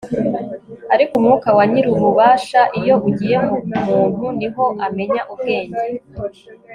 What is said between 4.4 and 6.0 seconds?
ho amenya ubwenge